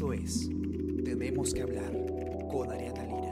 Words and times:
Esto 0.00 0.14
es 0.14 0.48
Tenemos 1.04 1.52
que 1.52 1.60
hablar 1.60 1.92
con 2.50 2.70
Ariana 2.70 3.04
Lira. 3.04 3.29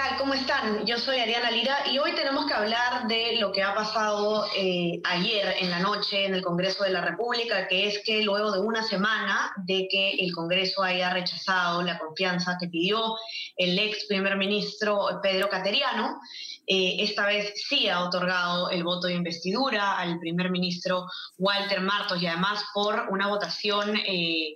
Tal? 0.00 0.16
¿Cómo 0.16 0.34
están? 0.34 0.86
Yo 0.86 0.96
soy 0.98 1.18
Ariana 1.18 1.50
Lira 1.50 1.76
y 1.90 1.98
hoy 1.98 2.12
tenemos 2.12 2.46
que 2.46 2.54
hablar 2.54 3.06
de 3.06 3.36
lo 3.38 3.52
que 3.52 3.62
ha 3.62 3.74
pasado 3.74 4.46
eh, 4.56 5.00
ayer 5.04 5.56
en 5.60 5.68
la 5.68 5.80
noche 5.80 6.24
en 6.24 6.34
el 6.34 6.42
Congreso 6.42 6.84
de 6.84 6.90
la 6.90 7.02
República, 7.02 7.68
que 7.68 7.86
es 7.86 8.00
que 8.04 8.22
luego 8.22 8.50
de 8.50 8.60
una 8.60 8.82
semana 8.82 9.52
de 9.58 9.88
que 9.90 10.12
el 10.12 10.32
Congreso 10.32 10.82
haya 10.82 11.12
rechazado 11.12 11.82
la 11.82 11.98
confianza 11.98 12.56
que 12.58 12.68
pidió 12.68 13.16
el 13.56 13.78
ex 13.78 14.06
primer 14.06 14.36
ministro 14.36 15.20
Pedro 15.22 15.50
Cateriano, 15.50 16.18
eh, 16.66 16.96
esta 17.00 17.26
vez 17.26 17.52
sí 17.68 17.88
ha 17.88 18.04
otorgado 18.04 18.70
el 18.70 18.84
voto 18.84 19.06
de 19.08 19.14
investidura 19.14 19.98
al 19.98 20.18
primer 20.18 20.50
ministro 20.50 21.06
Walter 21.36 21.80
Martos 21.80 22.22
y 22.22 22.26
además 22.26 22.64
por 22.72 23.06
una 23.10 23.26
votación 23.26 23.96
eh, 23.96 24.54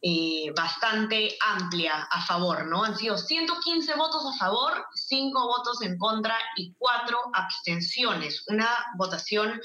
eh, 0.00 0.52
bastante 0.56 1.36
amplia 1.40 2.06
a 2.10 2.24
favor, 2.24 2.66
¿no? 2.66 2.84
Han 2.84 2.96
sido 2.96 3.18
115 3.18 3.94
votos 3.96 4.22
a 4.32 4.38
favor, 4.38 4.86
5 4.94 5.46
votos 5.46 5.82
en 5.82 5.98
contra 5.98 6.36
y 6.56 6.72
4 6.78 7.18
abstenciones. 7.34 8.44
Una 8.48 8.68
votación 8.96 9.60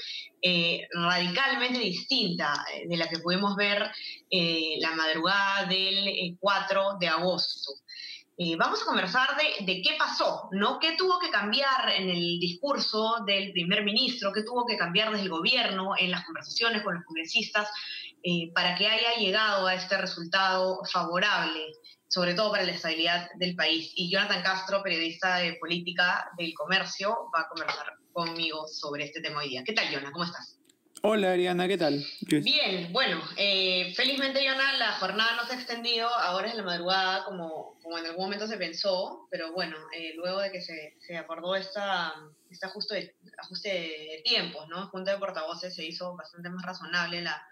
radicalmente 0.92 1.78
distinta 1.78 2.66
de 2.86 2.96
la 2.98 3.08
que 3.08 3.18
pudimos 3.20 3.56
ver 3.56 3.90
la 4.30 4.90
madrugada 4.90 5.64
del 5.64 6.36
4 6.38 6.98
de 7.00 7.08
agosto. 7.08 7.72
Eh, 8.36 8.56
vamos 8.56 8.82
a 8.82 8.86
conversar 8.86 9.28
de, 9.64 9.80
qué 9.80 9.96
pasó, 9.96 10.48
¿no? 10.50 10.80
¿Qué 10.80 10.96
tuvo 10.96 11.20
que 11.20 11.30
cambiar 11.30 11.90
en 11.94 12.10
el 12.10 12.40
discurso 12.40 13.18
del 13.24 13.52
primer 13.52 13.84
ministro? 13.84 14.32
¿Qué 14.32 14.42
tuvo 14.42 14.66
que 14.66 14.76
cambiar 14.76 15.10
desde 15.10 15.22
el 15.22 15.30
gobierno 15.30 15.92
en 15.96 16.10
las 16.10 16.24
conversaciones 16.24 16.82
con 16.82 16.94
los 16.94 17.04
congresistas 17.04 17.68
eh, 18.24 18.50
para 18.52 18.74
que 18.74 18.88
haya 18.88 19.14
llegado 19.18 19.68
a 19.68 19.74
este 19.74 19.96
resultado 19.98 20.80
favorable, 20.92 21.60
sobre 22.08 22.34
todo 22.34 22.50
para 22.50 22.64
la 22.64 22.72
estabilidad 22.72 23.30
del 23.38 23.54
país? 23.54 23.92
Y 23.94 24.10
Jonathan 24.10 24.42
Castro, 24.42 24.82
periodista 24.82 25.36
de 25.36 25.54
política 25.54 26.28
del 26.36 26.52
comercio, 26.54 27.30
va 27.32 27.42
a 27.42 27.48
conversar 27.48 27.86
conmigo 28.12 28.66
sobre 28.66 29.04
este 29.04 29.20
tema 29.20 29.40
hoy 29.40 29.50
día. 29.50 29.62
¿Qué 29.64 29.74
tal, 29.74 29.88
Jonathan? 29.90 30.12
¿Cómo 30.12 30.24
estás? 30.24 30.58
Hola 31.06 31.32
Ariana, 31.32 31.68
¿qué 31.68 31.76
tal? 31.76 32.02
Bien, 32.22 32.90
bueno, 32.90 33.22
eh, 33.36 33.92
felizmente 33.94 34.42
Jonathan, 34.42 34.78
la 34.78 34.92
jornada 34.92 35.36
no 35.36 35.46
se 35.46 35.52
ha 35.52 35.56
extendido, 35.56 36.08
ahora 36.08 36.48
es 36.48 36.54
la 36.54 36.62
madrugada 36.62 37.26
como, 37.26 37.78
como 37.82 37.98
en 37.98 38.06
algún 38.06 38.24
momento 38.24 38.46
se 38.46 38.56
pensó, 38.56 39.28
pero 39.30 39.52
bueno, 39.52 39.76
eh, 39.94 40.14
luego 40.16 40.40
de 40.40 40.50
que 40.50 40.62
se, 40.62 40.96
se 41.06 41.18
acordó 41.18 41.56
esta, 41.56 42.14
este 42.48 42.64
ajuste 42.64 43.16
ajuste 43.36 43.68
de 43.68 44.22
tiempos, 44.24 44.66
¿no? 44.70 44.86
Junta 44.86 45.12
de 45.12 45.18
portavoces 45.18 45.74
se 45.74 45.84
hizo 45.84 46.16
bastante 46.16 46.48
más 46.48 46.64
razonable 46.64 47.20
la, 47.20 47.46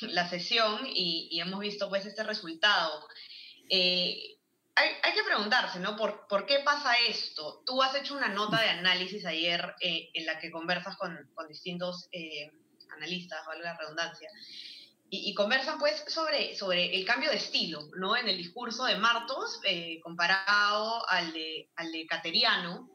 la 0.00 0.28
sesión 0.28 0.84
y, 0.84 1.28
y, 1.30 1.40
hemos 1.40 1.60
visto 1.60 1.88
pues 1.88 2.04
este 2.06 2.24
resultado. 2.24 3.06
Eh, 3.68 4.36
hay, 4.74 4.88
hay, 5.04 5.12
que 5.14 5.22
preguntarse, 5.22 5.78
¿no? 5.78 5.94
¿Por, 5.94 6.26
¿Por, 6.26 6.44
qué 6.44 6.58
pasa 6.64 6.94
esto? 7.08 7.62
Tú 7.64 7.80
has 7.84 7.94
hecho 7.94 8.16
una 8.16 8.30
nota 8.30 8.60
de 8.60 8.70
análisis 8.70 9.24
ayer 9.26 9.76
en 9.80 10.26
la 10.26 10.40
que 10.40 10.50
conversas 10.50 10.96
con, 10.96 11.16
con 11.34 11.46
distintos 11.46 12.08
analistas, 12.92 13.44
valga 13.46 13.72
la 13.72 13.78
redundancia, 13.78 14.30
y, 15.12 15.34
conversan 15.34 15.78
pues 15.78 16.04
sobre, 16.06 16.56
sobre 16.56 16.94
el 16.94 17.04
cambio 17.04 17.30
de 17.30 17.36
estilo, 17.36 17.88
¿no? 17.96 18.16
En 18.16 18.28
el 18.28 18.36
discurso 18.36 18.84
de 18.84 18.96
Martos 18.96 19.60
eh, 19.64 19.98
comparado 20.02 21.08
al 21.08 21.32
de, 21.32 21.68
al 21.76 21.90
de 21.90 22.06
Cateriano, 22.06 22.88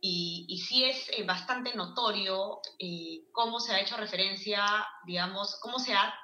y, 0.00 0.46
y 0.48 0.58
sí 0.58 0.84
es 0.84 1.10
eh, 1.10 1.24
bastante 1.24 1.74
notorio 1.74 2.60
eh, 2.78 3.24
cómo 3.32 3.60
se 3.60 3.74
ha 3.74 3.80
hecho 3.80 3.98
referencia, 3.98 4.64
digamos, 5.04 5.56
cómo 5.60 5.78
se 5.78 5.92
ha 5.92 6.14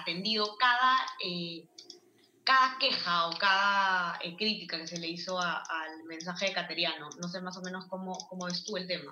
atendido 0.00 0.56
cada, 0.56 0.96
cada 2.42 2.78
queja 2.78 3.28
o 3.28 3.36
cada 3.36 4.18
crítica 4.38 4.78
que 4.78 4.86
se 4.86 4.98
le 4.98 5.08
hizo 5.08 5.38
al 5.38 6.04
mensaje 6.06 6.46
de 6.46 6.52
Cateriano. 6.54 7.10
No 7.20 7.28
sé 7.28 7.42
más 7.42 7.58
o 7.58 7.60
menos 7.60 7.84
cómo, 7.84 8.16
cómo 8.30 8.46
ves 8.46 8.64
tú 8.64 8.78
el 8.78 8.86
tema. 8.86 9.10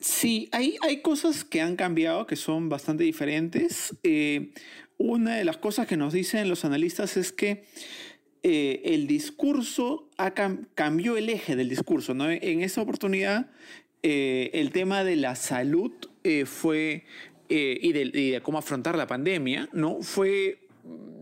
Sí, 0.00 0.48
hay, 0.52 0.76
hay 0.82 1.02
cosas 1.02 1.42
que 1.44 1.60
han 1.60 1.74
cambiado 1.74 2.26
que 2.26 2.36
son 2.36 2.68
bastante 2.68 3.02
diferentes. 3.02 3.96
Eh, 4.04 4.52
una 4.96 5.36
de 5.36 5.44
las 5.44 5.56
cosas 5.56 5.88
que 5.88 5.96
nos 5.96 6.12
dicen 6.12 6.48
los 6.48 6.64
analistas 6.64 7.16
es 7.16 7.32
que 7.32 7.64
eh, 8.44 8.80
el 8.84 9.08
discurso 9.08 10.08
ha 10.16 10.32
cambió 10.74 11.16
el 11.16 11.28
eje 11.28 11.56
del 11.56 11.68
discurso. 11.68 12.14
¿no? 12.14 12.30
En 12.30 12.62
esa 12.62 12.80
oportunidad, 12.80 13.50
eh, 14.04 14.50
el 14.54 14.70
tema 14.70 15.02
de 15.02 15.16
la 15.16 15.34
salud 15.34 15.92
fue, 16.44 17.04
y 17.48 17.92
de, 17.92 18.10
y, 18.14 18.30
de, 18.30 18.40
cómo 18.42 18.58
afrontar 18.58 18.96
la 18.96 19.06
pandemia, 19.06 19.68
¿no? 19.72 20.02
fue 20.02 20.67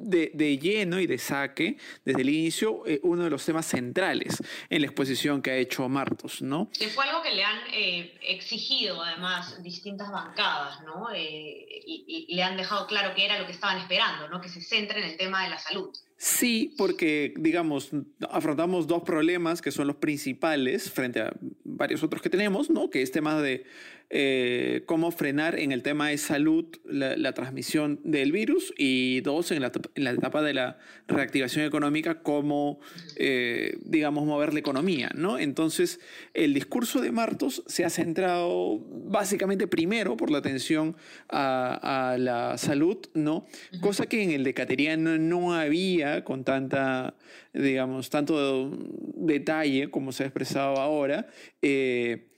de, 0.06 0.58
lleno 0.58 1.00
y 1.00 1.06
de 1.06 1.18
saque 1.18 1.76
desde 2.04 2.22
el 2.22 2.30
inicio 2.30 2.86
eh, 2.86 3.00
uno 3.02 3.24
de 3.24 3.30
los 3.30 3.44
temas 3.44 3.66
centrales 3.66 4.42
en 4.70 4.80
la 4.80 4.86
exposición 4.86 5.42
que 5.42 5.50
ha 5.50 5.56
hecho 5.56 5.88
Martos, 5.88 6.42
¿no? 6.42 6.70
Que 6.70 6.88
fue 6.88 7.04
algo 7.04 7.22
que 7.22 7.34
le 7.34 7.44
han 7.44 7.58
eh, 7.72 8.14
exigido 8.22 9.02
además 9.02 9.62
distintas 9.62 10.10
bancadas, 10.10 10.82
¿no? 10.84 11.08
Eh, 11.14 11.66
y, 11.86 12.34
le 12.34 12.42
han 12.42 12.56
dejado 12.56 12.86
claro 12.86 13.14
que 13.14 13.24
era 13.24 13.38
lo 13.38 13.46
que 13.46 13.52
estaban 13.52 13.78
esperando, 13.78 14.28
¿no? 14.28 14.40
Que 14.40 14.48
se 14.48 14.60
centre 14.60 15.00
en 15.00 15.10
el 15.10 15.16
tema 15.16 15.44
de 15.44 15.50
la 15.50 15.58
salud. 15.58 15.90
Sí, 16.18 16.74
porque, 16.76 17.34
digamos, 17.36 17.90
afrontamos 18.30 18.86
dos 18.86 19.02
problemas 19.02 19.62
que 19.62 19.70
son 19.70 19.86
los 19.86 19.96
principales 19.96 20.90
frente 20.90 21.20
a 21.20 21.32
varios 21.64 22.02
otros 22.02 22.22
que 22.22 22.30
tenemos, 22.30 22.70
¿no? 22.70 22.90
Que 22.90 23.02
es 23.02 23.12
tema 23.12 23.40
de 23.40 23.64
eh, 24.08 24.84
cómo 24.86 25.10
frenar 25.10 25.58
en 25.58 25.72
el 25.72 25.82
tema 25.82 26.10
de 26.10 26.18
salud 26.18 26.66
la, 26.84 27.32
transmisión 27.32 27.98
del 28.04 28.30
virus 28.30 28.72
y 28.78 29.20
dos, 29.22 29.50
en 29.50 29.62
la, 29.62 30.10
etapa 30.10 30.42
de 30.42 30.54
la 30.54 30.78
reactivación 31.08 31.64
económica, 31.64 32.22
cómo, 32.22 32.78
eh, 33.16 33.76
digamos, 33.82 34.24
mover 34.24 34.52
la 34.52 34.60
economía, 34.60 35.10
¿no? 35.14 35.40
Entonces, 35.40 35.98
el 36.34 36.54
discurso 36.54 37.00
de 37.00 37.10
Martos 37.10 37.64
se 37.66 37.84
ha 37.84 37.90
centrado 37.90 38.78
básicamente 38.78 39.66
primero 39.66 40.16
por 40.16 40.30
la 40.30 40.38
atención 40.38 40.96
a, 41.28 42.16
la 42.18 42.56
salud, 42.58 42.98
¿no? 43.14 43.46
Cosa 43.80 44.06
que 44.06 44.22
en 44.22 44.30
el 44.30 44.44
de 44.44 44.54
Cateriano 44.54 45.18
no 45.18 45.52
había 45.52 46.22
con 46.22 46.44
tanta, 46.44 47.16
digamos, 47.52 48.08
tanto 48.08 48.70
detalle 49.16 49.90
como 49.90 50.12
se 50.12 50.22
ha 50.22 50.26
expresado 50.26 50.76
ahora. 50.76 51.26
Eh, 51.60 52.35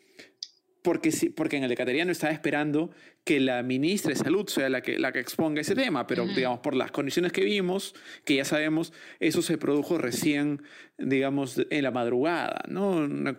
porque, 0.88 1.12
porque 1.37 1.59
en 1.59 1.65
el 1.65 1.69
de 1.69 1.76
Cateriano 1.76 2.10
estaba 2.10 2.32
esperando 2.32 2.91
que 3.22 3.41
la 3.41 3.62
ministra 3.62 4.09
de 4.09 4.16
Salud 4.16 4.49
sea 4.49 4.71
la 4.71 4.81
que, 4.81 4.99
la 4.99 5.12
que 5.12 5.21
exponga 5.21 5.60
ese 5.60 5.75
tema, 5.75 6.06
pero 6.06 6.26
digamos, 6.26 6.60
por 6.60 6.75
las 6.75 6.91
condiciones 6.93 7.31
que 7.31 7.44
vimos, 7.44 7.94
que 8.25 8.37
ya 8.37 8.47
sabemos, 8.47 8.94
eso 9.21 9.43
se 9.43 9.59
produjo 9.59 9.99
recién, 9.99 10.62
digamos, 10.97 11.60
en 11.69 11.82
la 11.82 11.91
madrugada, 11.91 12.62
¿no? 12.69 12.93
Una 12.93 13.37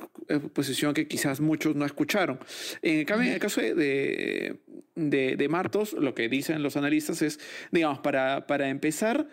posición 0.54 0.94
que 0.94 1.08
quizás 1.08 1.42
muchos 1.42 1.76
no 1.76 1.88
escucharon. 1.88 2.38
En 2.84 3.00
el, 3.00 3.12
en 3.12 3.34
el 3.34 3.40
caso 3.40 3.62
de, 3.62 4.60
de, 4.94 5.36
de, 5.36 5.50
Martos, 5.50 5.94
lo 5.94 6.14
que 6.14 6.30
dicen 6.30 6.62
los 6.62 6.78
analistas 6.78 7.24
es, 7.24 7.40
digamos, 7.72 7.98
para, 7.98 8.46
para 8.46 8.70
empezar, 8.70 9.28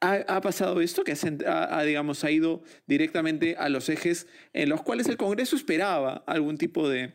ha, 0.00 0.40
pasado 0.42 0.82
esto, 0.82 1.02
que 1.02 1.14
ha, 1.46 1.82
digamos, 1.84 2.24
ha 2.24 2.30
ido 2.30 2.62
directamente 2.86 3.56
a 3.56 3.70
los 3.70 3.88
ejes 3.88 4.26
en 4.52 4.68
los 4.68 4.82
cuales 4.82 5.08
el 5.08 5.16
Congreso 5.16 5.56
esperaba 5.56 6.22
algún 6.26 6.58
tipo 6.58 6.90
de, 6.90 7.14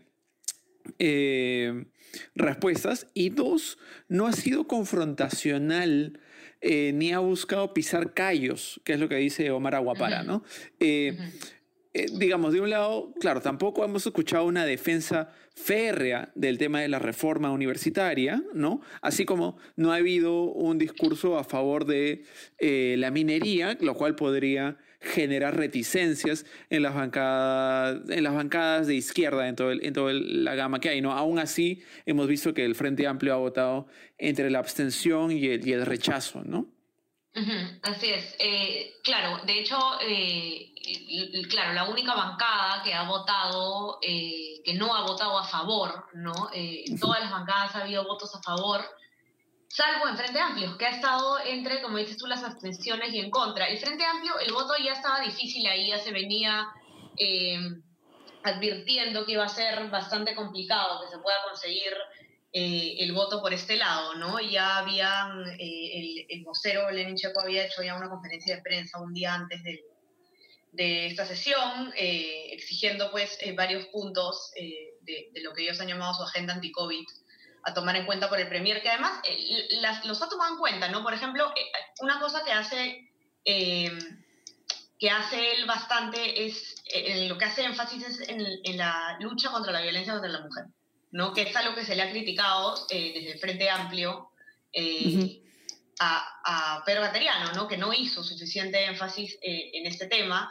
eh, 0.99 1.85
respuestas 2.35 3.07
y 3.13 3.29
dos, 3.29 3.77
no 4.07 4.27
ha 4.27 4.33
sido 4.33 4.67
confrontacional 4.67 6.19
eh, 6.61 6.91
ni 6.93 7.11
ha 7.11 7.19
buscado 7.19 7.73
pisar 7.73 8.13
callos, 8.13 8.79
que 8.83 8.93
es 8.93 8.99
lo 8.99 9.09
que 9.09 9.15
dice 9.15 9.51
Omar 9.51 9.75
Aguapara, 9.75 10.23
¿no? 10.23 10.43
Eh, 10.79 11.17
digamos, 12.17 12.53
de 12.53 12.61
un 12.61 12.69
lado, 12.69 13.13
claro, 13.19 13.41
tampoco 13.41 13.85
hemos 13.85 14.05
escuchado 14.05 14.45
una 14.45 14.65
defensa 14.65 15.29
férrea 15.55 16.31
del 16.33 16.57
tema 16.57 16.81
de 16.81 16.87
la 16.87 16.97
reforma 16.97 17.51
universitaria, 17.51 18.41
¿no? 18.53 18.81
Así 19.01 19.25
como 19.25 19.57
no 19.75 19.91
ha 19.91 19.97
habido 19.97 20.43
un 20.43 20.79
discurso 20.79 21.37
a 21.37 21.43
favor 21.43 21.85
de 21.85 22.23
la 22.59 23.11
minería, 23.11 23.77
lo 23.79 23.93
cual 23.93 24.15
podría 24.15 24.77
generar 25.03 25.55
reticencias 25.55 26.45
en 26.69 26.81
las 26.81 26.95
bancadas, 26.95 28.09
en 28.09 28.23
las 28.23 28.33
bancadas 28.33 28.87
de 28.87 28.95
izquierda 28.95 29.47
en, 29.47 29.55
todo 29.55 29.71
en 29.71 29.93
toda 29.93 30.13
la 30.13 30.55
gama 30.55 30.79
que 30.79 30.89
hay. 30.89 31.01
¿no? 31.01 31.11
Aún 31.11 31.39
así, 31.39 31.83
hemos 32.05 32.27
visto 32.27 32.53
que 32.53 32.63
el 32.65 32.75
Frente 32.75 33.05
Amplio 33.05 33.33
ha 33.33 33.37
votado 33.37 33.87
entre 34.17 34.49
la 34.49 34.59
abstención 34.59 35.31
y 35.31 35.45
el, 35.47 35.67
y 35.67 35.73
el 35.73 35.85
rechazo, 35.85 36.41
¿no? 36.43 36.67
así 37.81 38.11
es. 38.11 38.35
Eh, 38.39 38.93
claro, 39.03 39.43
de 39.45 39.59
hecho, 39.59 39.77
eh, 40.01 40.71
claro, 41.49 41.73
la 41.73 41.89
única 41.89 42.13
bancada 42.13 42.83
que 42.83 42.93
ha 42.93 43.07
votado, 43.07 43.97
eh, 44.03 44.61
que 44.63 44.75
no 44.75 44.95
ha 44.95 45.01
votado 45.01 45.39
a 45.39 45.43
favor, 45.43 46.05
¿no? 46.13 46.49
en 46.53 46.99
todas 46.99 47.21
las 47.21 47.31
bancadas 47.31 47.75
ha 47.75 47.81
habido 47.81 48.03
votos 48.03 48.33
a 48.35 48.41
favor 48.41 48.81
salvo 49.73 50.07
en 50.07 50.17
Frente 50.17 50.39
Amplio, 50.39 50.77
que 50.77 50.85
ha 50.85 50.91
estado 50.91 51.39
entre, 51.39 51.81
como 51.81 51.97
dices 51.97 52.17
tú, 52.17 52.27
las 52.27 52.43
abstenciones 52.43 53.11
y 53.11 53.19
en 53.19 53.31
contra. 53.31 53.65
El 53.65 53.79
Frente 53.79 54.05
Amplio, 54.05 54.37
el 54.39 54.53
voto 54.53 54.73
ya 54.77 54.93
estaba 54.93 55.21
difícil 55.21 55.65
ahí, 55.65 55.87
ya 55.87 55.97
se 55.97 56.11
venía 56.11 56.67
eh, 57.17 57.57
advirtiendo 58.43 59.25
que 59.25 59.31
iba 59.31 59.45
a 59.45 59.49
ser 59.49 59.89
bastante 59.89 60.35
complicado 60.35 61.01
que 61.01 61.09
se 61.09 61.17
pueda 61.17 61.37
conseguir 61.49 61.91
eh, 62.51 62.97
el 62.99 63.13
voto 63.13 63.41
por 63.41 63.51
este 63.51 63.75
lado, 63.75 64.13
¿no? 64.13 64.39
Ya 64.39 64.77
habían, 64.77 65.43
el, 65.59 66.25
el, 66.29 66.43
vocero 66.43 66.91
Lenin 66.91 67.15
Checo 67.15 67.41
había 67.41 67.65
hecho 67.65 67.81
ya 67.81 67.95
una 67.95 68.09
conferencia 68.09 68.55
de 68.55 68.61
prensa 68.61 69.01
un 69.01 69.11
día 69.11 69.33
antes 69.33 69.63
de, 69.63 69.83
de 70.71 71.07
esta 71.07 71.25
sesión, 71.25 71.91
exigiendo 71.95 73.09
pues 73.09 73.39
varios 73.55 73.87
puntos 73.87 74.51
de, 74.55 75.31
de, 75.33 75.41
lo 75.41 75.51
que 75.51 75.63
ellos 75.63 75.79
han 75.79 75.87
llamado 75.87 76.13
su 76.13 76.21
agenda 76.21 76.53
anti-COVID 76.53 77.05
a 77.63 77.73
tomar 77.73 77.95
en 77.95 78.05
cuenta 78.05 78.29
por 78.29 78.39
el 78.39 78.47
Premier, 78.47 78.81
que 78.81 78.89
además 78.89 79.21
las, 79.81 80.05
los 80.05 80.21
ha 80.21 80.29
tomado 80.29 80.53
en 80.53 80.59
cuenta, 80.59 80.89
¿no? 80.89 81.03
Por 81.03 81.13
ejemplo, 81.13 81.51
una 82.01 82.19
cosa 82.19 82.43
que 82.43 82.51
hace 82.51 83.09
que 85.03 85.09
hace 85.09 85.55
él 85.55 85.65
bastante 85.65 86.45
es, 86.45 86.81
eh, 86.85 87.27
lo 87.27 87.37
que 87.37 87.43
hace 87.43 87.65
énfasis 87.65 88.03
es 88.05 88.29
en, 88.29 88.77
la 88.77 89.17
lucha 89.19 89.51
contra 89.51 89.73
la 89.73 89.81
violencia 89.81 90.13
contra 90.13 90.31
la 90.31 90.39
mujer, 90.39 90.67
¿no? 91.11 91.33
Que 91.33 91.41
es 91.41 91.53
algo 91.57 91.75
que 91.75 91.83
se 91.83 91.93
le 91.93 92.03
ha 92.03 92.09
criticado 92.09 92.87
eh, 92.89 93.11
desde 93.13 93.33
el 93.33 93.39
Frente 93.39 93.69
Amplio 93.69 94.29
eh, 94.71 95.41
a, 95.99 96.81
Pedro 96.85 97.01
Cateriano, 97.01 97.51
¿no? 97.51 97.67
Que 97.67 97.75
no 97.75 97.91
hizo 97.93 98.23
suficiente 98.23 98.85
énfasis 98.85 99.37
en 99.41 99.85
este 99.85 100.07
tema. 100.07 100.49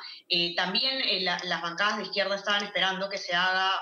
también 0.54 1.00
las 1.24 1.62
bancadas 1.62 1.96
de 1.96 2.04
izquierda 2.04 2.36
estaban 2.36 2.62
esperando 2.62 3.08
que 3.08 3.16
se 3.16 3.34
haga 3.34 3.72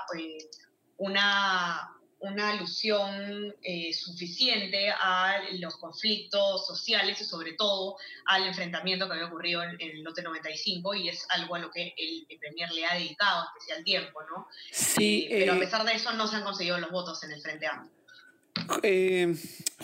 una, 0.98 1.96
una 2.20 2.50
alusión 2.50 3.54
eh, 3.62 3.92
suficiente 3.94 4.90
a 4.90 5.40
los 5.58 5.76
conflictos 5.76 6.66
sociales 6.66 7.20
y 7.20 7.24
sobre 7.24 7.54
todo 7.54 7.96
al 8.26 8.46
enfrentamiento 8.46 9.06
que 9.06 9.14
había 9.14 9.26
ocurrido 9.26 9.62
en, 9.62 9.76
el 9.80 10.02
lote 10.02 10.22
95 10.22 10.94
y 10.94 11.08
es 11.08 11.26
algo 11.30 11.54
a 11.54 11.58
lo 11.58 11.70
que 11.70 11.94
el, 11.96 12.26
Premier 12.38 12.70
le 12.72 12.86
ha 12.86 12.94
dedicado 12.94 13.46
especial 13.54 13.84
tiempo, 13.84 14.20
¿no? 14.30 14.48
Sí. 14.70 15.26
Eh, 15.30 15.40
pero 15.40 15.52
a 15.52 15.56
eh, 15.56 15.60
pesar 15.60 15.84
de 15.84 15.92
eso 15.92 16.12
no 16.12 16.26
se 16.26 16.36
han 16.36 16.44
conseguido 16.44 16.78
los 16.78 16.90
votos 16.90 17.22
en 17.24 17.32
el 17.32 17.40
Frente 17.40 17.66
Amplio. 17.66 18.00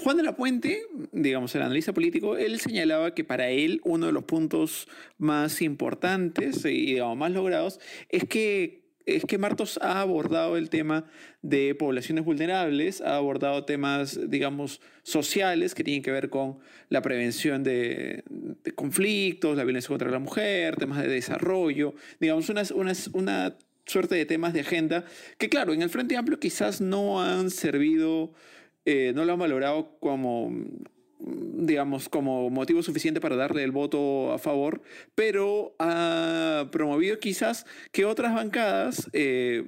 Juan 0.02 0.16
de 0.16 0.22
la 0.22 0.36
Puente, 0.36 0.82
digamos, 1.12 1.54
el 1.54 1.62
analista 1.62 1.92
político, 1.92 2.36
él 2.36 2.60
señalaba 2.60 3.14
que 3.14 3.24
para 3.24 3.48
él 3.48 3.80
uno 3.84 4.06
de 4.06 4.12
los 4.12 4.24
puntos 4.24 4.88
más 5.18 5.62
importantes 5.62 6.64
y 6.64 6.86
digamos, 6.86 7.16
más 7.16 7.30
logrados 7.30 7.80
es 8.08 8.24
que 8.24 8.85
es 9.06 9.24
que 9.24 9.38
Martos 9.38 9.78
ha 9.80 10.00
abordado 10.00 10.56
el 10.56 10.68
tema 10.68 11.04
de 11.40 11.76
poblaciones 11.76 12.24
vulnerables, 12.24 13.00
ha 13.00 13.16
abordado 13.16 13.64
temas, 13.64 14.18
digamos, 14.28 14.80
sociales 15.04 15.74
que 15.74 15.84
tienen 15.84 16.02
que 16.02 16.10
ver 16.10 16.28
con 16.28 16.58
la 16.88 17.02
prevención 17.02 17.62
de, 17.62 18.24
conflictos, 18.74 19.56
la 19.56 19.62
violencia 19.62 19.88
contra 19.88 20.10
la 20.10 20.18
mujer, 20.18 20.74
temas 20.76 21.00
de 21.02 21.08
desarrollo, 21.08 21.94
digamos, 22.18 22.48
una, 22.48 22.62
una, 22.74 22.92
una 23.12 23.56
suerte 23.86 24.16
de 24.16 24.26
temas 24.26 24.52
de 24.52 24.60
agenda 24.60 25.04
que, 25.38 25.48
claro, 25.48 25.72
en 25.72 25.82
el 25.82 25.88
Frente 25.88 26.16
Amplio 26.16 26.40
quizás 26.40 26.80
no 26.80 27.22
han 27.22 27.50
servido, 27.50 28.32
eh, 28.84 29.12
no 29.14 29.24
lo 29.24 29.34
han 29.34 29.38
valorado 29.38 29.96
como 30.00 30.52
digamos, 31.18 32.08
como 32.08 32.50
motivo 32.50 32.82
suficiente 32.82 33.20
para 33.20 33.36
darle 33.36 33.64
el 33.64 33.72
voto 33.72 34.32
a 34.32 34.38
favor, 34.38 34.82
pero 35.14 35.74
ha 35.78 36.68
promovido 36.70 37.18
quizás 37.18 37.66
que 37.92 38.04
otras 38.04 38.34
bancadas, 38.34 39.08
eh, 39.12 39.64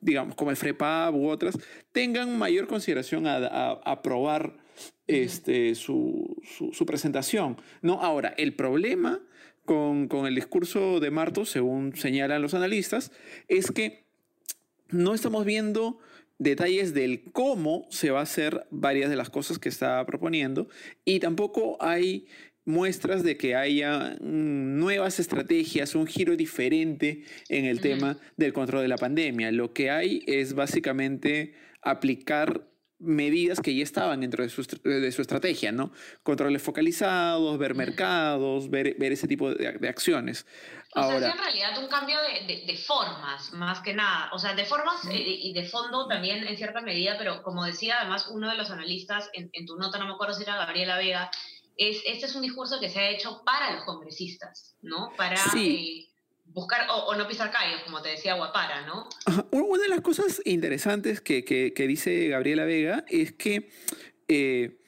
digamos, 0.00 0.34
como 0.34 0.50
el 0.50 0.56
FREPAB 0.56 1.14
u 1.14 1.28
otras, 1.28 1.58
tengan 1.92 2.36
mayor 2.36 2.66
consideración 2.66 3.26
a, 3.26 3.70
aprobar 3.84 4.56
este, 5.06 5.74
su, 5.74 6.36
presentación. 6.86 7.56
¿no? 7.80 8.02
Ahora, 8.02 8.34
el 8.36 8.54
problema 8.54 9.20
con, 9.64 10.08
con 10.08 10.26
el 10.26 10.34
discurso 10.34 11.00
de 11.00 11.10
Martos, 11.10 11.50
según 11.50 11.94
señalan 11.94 12.42
los 12.42 12.54
analistas, 12.54 13.12
es 13.48 13.70
que 13.70 14.04
no 14.90 15.14
estamos 15.14 15.44
viendo 15.44 15.98
detalles 16.38 16.94
del 16.94 17.24
cómo 17.32 17.86
se 17.90 18.10
va 18.10 18.20
a 18.20 18.22
hacer 18.22 18.66
varias 18.70 19.10
de 19.10 19.16
las 19.16 19.30
cosas 19.30 19.58
que 19.58 19.68
está 19.68 20.04
proponiendo 20.06 20.68
y 21.04 21.20
tampoco 21.20 21.76
hay 21.80 22.26
muestras 22.64 23.22
de 23.22 23.36
que 23.36 23.56
haya 23.56 24.16
mm, 24.20 24.78
nuevas 24.78 25.18
estrategias, 25.18 25.94
un 25.94 26.06
giro 26.06 26.36
diferente 26.36 27.24
en 27.48 27.64
el 27.64 27.80
tema 27.80 28.18
del 28.36 28.52
control 28.52 28.82
de 28.82 28.88
la 28.88 28.98
pandemia. 28.98 29.50
Lo 29.50 29.72
que 29.72 29.90
hay 29.90 30.22
es 30.26 30.54
básicamente 30.54 31.54
aplicar 31.80 32.67
medidas 32.98 33.60
que 33.60 33.74
ya 33.74 33.82
estaban 33.82 34.20
dentro 34.20 34.42
de 34.42 34.50
su, 34.50 34.62
de 34.62 35.12
su 35.12 35.22
estrategia, 35.22 35.72
¿no? 35.72 35.92
Controles 36.22 36.62
focalizados, 36.62 37.56
ver 37.58 37.74
mercados, 37.74 38.70
ver, 38.70 38.96
ver 38.98 39.12
ese 39.12 39.28
tipo 39.28 39.54
de, 39.54 39.72
de 39.72 39.88
acciones. 39.88 40.46
O 40.94 41.02
sea, 41.02 41.16
es 41.18 41.22
en 41.22 41.38
realidad 41.38 41.78
un 41.82 41.88
cambio 41.88 42.16
de, 42.22 42.64
de, 42.66 42.76
formas, 42.76 43.52
más 43.52 43.80
que 43.80 43.94
nada. 43.94 44.30
O 44.32 44.38
sea, 44.38 44.54
de 44.54 44.64
formas 44.64 45.04
eh, 45.06 45.16
y 45.16 45.52
de 45.52 45.64
fondo 45.64 46.08
también 46.08 46.46
en 46.46 46.56
cierta 46.56 46.80
medida, 46.80 47.16
pero 47.18 47.42
como 47.42 47.64
decía 47.64 47.98
además 48.00 48.28
uno 48.28 48.48
de 48.48 48.56
los 48.56 48.70
analistas 48.70 49.30
en, 49.34 49.50
en 49.52 49.66
tu 49.66 49.76
nota, 49.76 49.98
no 49.98 50.06
me 50.06 50.14
acuerdo 50.14 50.34
si 50.34 50.42
era 50.44 50.56
Gabriela 50.56 50.96
Vega, 50.96 51.30
es, 51.76 52.02
este 52.06 52.26
es 52.26 52.34
un 52.34 52.42
discurso 52.42 52.80
que 52.80 52.88
se 52.88 52.98
ha 52.98 53.10
hecho 53.10 53.42
para 53.44 53.74
los 53.74 53.84
congresistas, 53.84 54.74
¿no? 54.82 55.10
Para 55.16 55.40
eh, 55.56 56.07
buscar 56.58 56.88
o, 56.90 57.14
no 57.14 57.28
pisar 57.28 57.50
callos, 57.50 57.82
como 57.82 58.02
te 58.02 58.10
decía 58.10 58.34
Guapara, 58.34 58.84
¿no? 58.84 59.08
Una 59.52 59.82
de 59.82 59.88
las 59.88 60.00
cosas 60.00 60.42
interesantes 60.44 61.20
que, 61.20 61.72
dice 61.76 62.28
Gabriela 62.28 62.64
Vega 62.64 63.04
es 63.08 63.32
que 63.32 63.70
eh, 64.26 64.80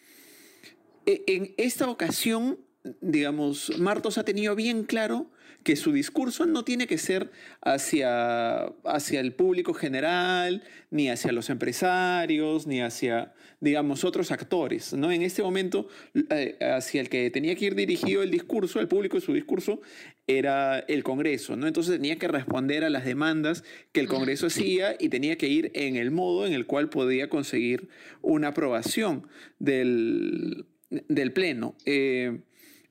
e, 1.06 1.24
en 1.28 1.54
esta 1.56 1.88
ocasión, 1.88 2.58
digamos, 3.00 3.78
Martos 3.78 4.18
ha 4.18 4.24
tenido 4.24 4.54
bien 4.54 4.84
claro 4.84 5.30
que 5.62 5.76
su 5.76 5.92
discurso 5.92 6.46
no 6.46 6.64
tiene 6.64 6.86
que 6.86 6.96
ser 6.96 7.30
hacia, 7.60 8.64
hacia 8.84 9.20
el 9.20 9.34
público 9.34 9.74
general, 9.74 10.62
ni 10.90 11.10
hacia 11.10 11.32
los 11.32 11.50
empresarios, 11.50 12.66
ni 12.66 12.80
hacia, 12.80 13.34
digamos, 13.60 14.04
otros 14.04 14.30
actores. 14.30 14.94
¿no? 14.94 15.12
En 15.12 15.20
este 15.20 15.42
momento, 15.42 15.88
eh, 16.30 16.56
hacia 16.60 17.02
el 17.02 17.10
que 17.10 17.30
tenía 17.30 17.54
que 17.56 17.66
ir 17.66 17.74
dirigido 17.74 18.22
el 18.22 18.30
discurso, 18.30 18.80
el 18.80 18.88
público 18.88 19.18
de 19.18 19.20
su 19.20 19.34
discurso, 19.34 19.82
era 20.26 20.78
el 20.78 21.02
Congreso. 21.02 21.56
¿no? 21.56 21.66
Entonces 21.66 21.96
tenía 21.96 22.16
que 22.16 22.28
responder 22.28 22.82
a 22.84 22.90
las 22.90 23.04
demandas 23.04 23.62
que 23.92 24.00
el 24.00 24.08
Congreso 24.08 24.46
hacía 24.46 24.96
y 24.98 25.10
tenía 25.10 25.36
que 25.36 25.48
ir 25.48 25.70
en 25.74 25.96
el 25.96 26.10
modo 26.10 26.46
en 26.46 26.54
el 26.54 26.64
cual 26.64 26.88
podía 26.88 27.28
conseguir 27.28 27.90
una 28.22 28.48
aprobación 28.48 29.26
del, 29.58 30.64
del 30.88 31.32
Pleno. 31.34 31.76
Eh, 31.84 32.40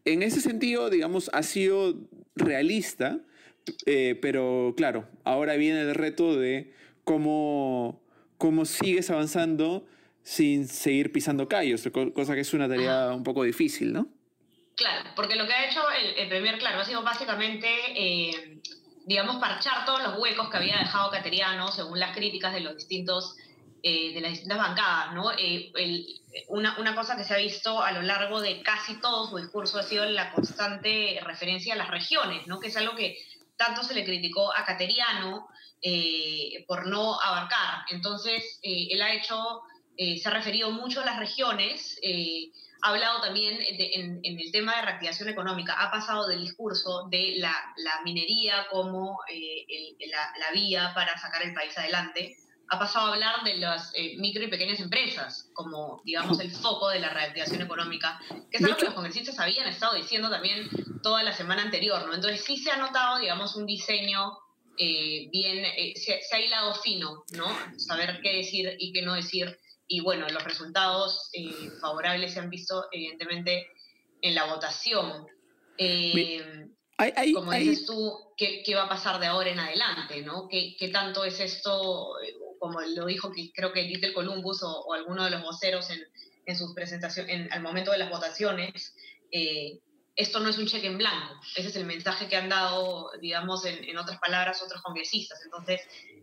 en 0.05 0.23
ese 0.23 0.41
sentido, 0.41 0.89
digamos, 0.89 1.29
ha 1.33 1.43
sido 1.43 1.95
realista, 2.35 3.19
eh, 3.85 4.17
pero 4.21 4.73
claro, 4.75 5.07
ahora 5.23 5.55
viene 5.55 5.81
el 5.81 5.95
reto 5.95 6.35
de 6.35 6.73
cómo, 7.03 8.01
cómo 8.37 8.65
sigues 8.65 9.09
avanzando 9.09 9.85
sin 10.23 10.67
seguir 10.67 11.11
pisando 11.11 11.47
callos, 11.47 11.87
cosa 12.13 12.35
que 12.35 12.41
es 12.41 12.53
una 12.53 12.67
tarea 12.67 13.11
un 13.13 13.23
poco 13.23 13.43
difícil, 13.43 13.93
¿no? 13.93 14.07
Claro, 14.75 15.09
porque 15.15 15.35
lo 15.35 15.45
que 15.45 15.53
ha 15.53 15.69
hecho 15.69 15.81
el, 15.91 16.19
el 16.19 16.29
Premier, 16.29 16.57
claro, 16.57 16.79
ha 16.79 16.85
sido 16.85 17.03
básicamente, 17.03 17.67
eh, 17.95 18.61
digamos, 19.05 19.37
parchar 19.37 19.85
todos 19.85 20.01
los 20.03 20.17
huecos 20.19 20.49
que 20.49 20.57
había 20.57 20.77
dejado 20.77 21.11
Cateriano, 21.11 21.69
según 21.71 21.99
las 21.99 22.15
críticas 22.15 22.53
de 22.53 22.61
los 22.61 22.77
distintos, 22.77 23.35
eh, 23.83 24.13
de 24.13 24.21
las 24.21 24.31
distintas 24.31 24.57
bancadas. 24.57 25.15
El, 25.37 26.21
una, 26.47 26.95
cosa 26.95 27.15
que 27.15 27.23
se 27.23 27.33
ha 27.33 27.37
visto 27.37 27.81
a 27.81 27.91
lo 27.91 28.01
largo 28.01 28.41
de 28.41 28.61
casi 28.61 28.99
todo 28.99 29.27
su 29.27 29.37
discurso 29.37 29.79
ha 29.79 29.83
sido 29.83 30.05
la 30.05 30.31
constante 30.31 31.19
referencia 31.23 31.73
a 31.73 31.77
las 31.77 31.89
regiones, 31.89 32.47
¿no? 32.47 32.59
que 32.59 32.67
es 32.67 32.77
algo 32.77 32.95
que 32.95 33.17
tanto 33.57 33.83
se 33.83 33.93
le 33.93 34.05
criticó 34.05 34.55
a 34.55 34.63
Cateriano 34.63 35.49
eh, 35.81 36.65
por 36.67 36.87
no 36.87 37.19
abarcar. 37.21 37.85
Entonces, 37.89 38.59
eh, 38.63 38.87
él 38.91 39.01
ha 39.01 39.13
hecho, 39.13 39.61
eh, 39.97 40.17
se 40.17 40.27
ha 40.29 40.31
referido 40.31 40.71
mucho 40.71 41.01
a 41.01 41.05
las 41.05 41.19
regiones, 41.19 41.99
ha 42.81 42.89
hablado 42.89 43.21
también 43.21 43.59
en, 43.61 44.21
el 44.23 44.51
tema 44.51 44.77
de 44.77 44.81
reactivación 44.83 45.27
económica, 45.29 45.73
ha 45.77 45.91
pasado 45.91 46.27
del 46.27 46.41
discurso 46.41 47.07
de 47.09 47.35
la, 47.37 47.53
minería 48.05 48.67
como 48.71 49.19
la 49.27 50.51
vía 50.53 50.93
para 50.95 51.17
sacar 51.17 51.43
el 51.43 51.53
país 51.53 51.77
adelante 51.77 52.37
ha 52.69 52.77
pasado 52.77 53.07
a 53.07 53.13
hablar 53.13 53.43
de 53.43 53.57
las 53.57 53.91
eh, 53.95 54.15
micro 54.17 54.43
y 54.43 54.47
pequeñas 54.47 54.79
empresas 54.79 55.49
como, 55.53 56.01
digamos, 56.05 56.39
el 56.39 56.51
foco 56.51 56.89
de 56.89 56.99
la 56.99 57.09
reactivación 57.09 57.61
económica, 57.61 58.21
que 58.51 58.57
es 58.57 58.63
algo 58.63 58.77
que 58.77 58.85
los 58.85 58.93
congresistas 58.93 59.39
habían 59.39 59.67
estado 59.67 59.95
diciendo 59.95 60.29
también 60.29 60.69
toda 61.01 61.23
la 61.23 61.33
semana 61.33 61.63
anterior, 61.63 62.05
¿no? 62.05 62.13
Entonces 62.13 62.43
sí 62.43 62.57
se 62.57 62.69
ha 62.69 62.77
notado, 62.77 63.19
digamos, 63.19 63.55
un 63.55 63.65
diseño 63.65 64.37
eh, 64.77 65.29
bien, 65.31 65.65
eh, 65.65 65.93
se, 65.95 66.21
ha 66.31 66.39
hilado 66.39 66.75
fino, 66.75 67.23
¿no? 67.31 67.47
Saber 67.77 68.19
qué 68.21 68.37
decir 68.37 68.75
y 68.77 68.93
qué 68.93 69.01
no 69.01 69.15
decir. 69.15 69.57
Y 69.87 70.01
bueno, 70.01 70.29
los 70.29 70.43
resultados 70.43 71.31
favorables 71.81 72.33
se 72.33 72.39
han 72.39 72.51
visto, 72.51 72.85
evidentemente, 72.91 73.67
en 74.21 74.35
la 74.35 74.45
votación. 74.45 75.25
como 77.33 77.51
dices 77.53 77.87
tú, 77.87 78.33
¿qué, 78.37 78.61
¿qué, 78.63 78.75
va 78.75 78.83
a 78.83 78.89
pasar 78.89 79.19
de 79.19 79.25
ahora 79.25 79.49
en 79.49 79.59
adelante? 79.59 80.21
¿no? 80.21 80.47
¿Qué, 80.47 80.75
¿Qué 80.77 80.89
tanto 80.89 81.25
es 81.25 81.39
esto 81.39 82.13
como 82.59 82.81
lo 82.81 83.05
dijo 83.05 83.31
creo 83.53 83.73
que 83.73 83.83
Little 83.83 84.13
Columbus 84.13 84.63
o, 84.63 84.81
o 84.81 84.93
alguno 84.93 85.23
de 85.25 85.31
los 85.31 85.41
voceros 85.41 85.89
en, 85.89 85.99
en 86.45 86.57
sus 86.57 86.73
presentaciones, 86.73 87.51
al 87.51 87.61
momento 87.61 87.91
de 87.91 87.99
las 87.99 88.09
votaciones, 88.09 88.95
eh, 89.31 89.79
esto 90.15 90.39
no 90.39 90.49
es 90.49 90.57
un 90.57 90.67
cheque 90.67 90.87
en 90.87 90.97
blanco. 90.97 91.39
Ese 91.55 91.69
es 91.69 91.75
el 91.75 91.85
mensaje 91.85 92.27
que 92.27 92.35
han 92.35 92.49
dado, 92.49 93.11
digamos, 93.21 93.65
en, 93.65 93.83
en 93.83 93.97
otras 93.97 94.19
palabras, 94.19 94.61
otros 94.61 94.81
congresistas. 94.81 95.39
Entonces, 95.45 95.81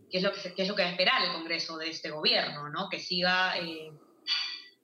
qué 0.09 0.17
es 0.17 0.23
lo 0.23 0.33
que, 0.33 0.53
qué 0.53 0.61
es 0.61 0.67
lo 0.67 0.75
que 0.75 0.83
va 0.83 0.89
a 0.89 0.91
esperar 0.91 1.23
el 1.23 1.31
Congreso 1.31 1.77
de 1.77 1.89
este 1.89 2.11
gobierno, 2.11 2.69
¿no? 2.69 2.89
Que 2.89 2.99
siga, 2.99 3.57
eh, 3.57 3.91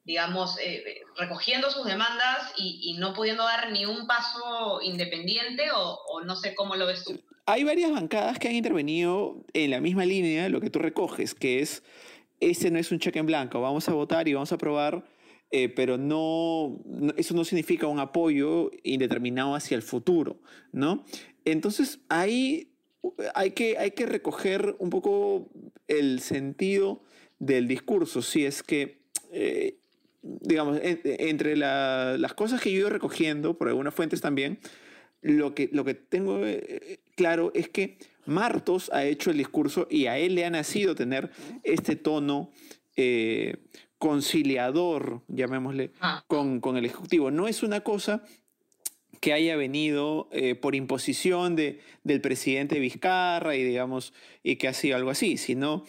digamos, 0.04 0.58
eh, 0.60 1.02
recogiendo 1.16 1.70
sus 1.70 1.86
demandas 1.86 2.54
y, 2.58 2.96
no 2.98 3.14
pudiendo 3.14 3.44
dar 3.44 3.72
ni 3.72 3.86
un 3.86 4.08
paso 4.08 4.82
independiente 4.82 5.72
o, 5.72 6.00
o, 6.08 6.22
no 6.22 6.36
sé 6.36 6.56
cómo 6.56 6.76
lo 6.76 6.88
ves 6.88 7.04
tú. 7.04 7.22
Hay 7.46 7.64
varias 7.64 7.92
bancadas 7.92 8.40
que 8.40 8.48
han 8.48 8.56
intervenido 8.56 9.44
en 9.54 9.72
la 9.72 9.82
misma 9.82 10.06
línea 10.06 10.48
lo 10.50 10.62
que 10.62 10.70
tú 10.70 10.80
recoges, 10.80 11.36
que 11.36 11.60
es, 11.60 11.84
ese 12.40 12.72
no 12.72 12.80
es 12.80 12.92
un 12.92 13.00
cheque 13.00 13.20
en 13.20 13.26
blanco, 13.26 13.60
vamos 13.62 13.90
a 13.90 13.94
votar 13.94 14.28
y 14.28 14.34
vamos 14.34 14.52
a 14.52 14.56
aprobar 14.56 15.04
eh, 15.56 15.70
pero 15.70 16.00
no, 16.00 16.80
eso 17.16 17.36
no 17.36 17.46
significa 17.46 17.86
un 17.86 18.00
apoyo 18.00 18.72
indeterminado 18.82 19.54
hacia 19.54 19.76
el 19.76 19.84
futuro, 19.84 20.40
¿no? 20.72 21.06
Entonces 21.46 22.00
ahí 22.10 22.72
hay 23.36 23.52
que, 23.52 23.78
hay 23.78 23.92
que 23.92 24.08
recoger 24.08 24.76
un 24.80 24.90
poco 24.90 25.52
el 25.88 26.22
sentido 26.22 27.04
del 27.38 27.68
discurso, 27.68 28.24
si 28.24 28.46
es 28.46 28.64
que, 28.64 28.98
eh, 29.32 29.78
digamos, 30.24 30.80
entre 30.82 31.56
las 31.56 32.34
cosas 32.34 32.60
que 32.60 32.72
yo 32.72 32.78
he 32.78 32.80
ido 32.80 32.90
recogiendo, 32.90 33.56
por 33.56 33.68
algunas 33.68 33.94
fuentes 33.94 34.22
también, 34.22 34.58
lo 35.24 35.56
que, 35.56 35.70
lo 35.72 35.84
que 35.84 35.96
tengo 35.96 36.46
eh, 36.46 37.00
claro 37.16 37.52
es 37.56 37.70
que 37.70 37.98
Martos 38.26 38.92
ha 38.94 39.04
hecho 39.04 39.32
el 39.32 39.38
discurso 39.38 39.88
y 39.90 40.06
a 40.06 40.18
él 40.18 40.36
le 40.36 40.46
ha 40.46 40.50
nacido 40.50 40.96
tener 40.96 41.32
este 41.64 41.96
tono 41.96 42.52
conciliador, 43.98 45.22
llamémosle, 45.30 45.92
ah. 46.02 46.24
con, 46.28 46.60
con, 46.60 46.78
el 46.78 46.86
Ejecutivo. 46.86 47.32
No 47.32 47.48
es 47.48 47.64
una 47.64 47.82
cosa 47.82 48.22
que 49.24 49.32
haya 49.32 49.56
venido 49.56 50.28
eh, 50.34 50.56
por 50.56 50.76
imposición 50.76 51.56
de, 51.56 51.80
del 52.04 52.20
presidente 52.20 52.80
Vizcarra 52.80 53.56
y, 53.56 53.64
digamos, 53.64 54.14
y 54.44 54.58
que 54.58 54.68
ha 54.68 54.74
sido 54.74 54.98
algo 54.98 55.12
así, 55.12 55.38
sino, 55.38 55.86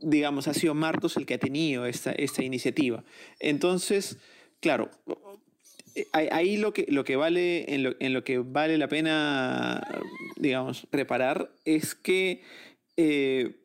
digamos, 0.00 0.48
ha 0.48 0.54
sido 0.54 0.74
Martos 0.74 1.16
el 1.16 1.24
que 1.24 1.34
ha 1.34 1.38
tenido 1.38 1.86
esta, 1.86 2.10
esta 2.10 2.42
iniciativa. 2.42 3.04
Entonces, 3.38 4.18
claro, 4.58 4.90
eh, 5.06 5.14
ahí 6.12 6.56
lo 6.56 6.72
que, 6.72 6.86
lo 6.88 7.04
que 7.04 7.16
vale, 7.16 7.74
en 7.74 7.82
lo, 7.82 7.94
en 8.00 8.12
lo 8.12 8.24
que 8.24 8.38
vale 8.38 8.78
la 8.78 8.88
pena, 8.88 9.86
digamos, 10.36 10.86
reparar 10.90 11.50
es 11.64 11.94
que 11.94 12.42
eh, 12.96 13.62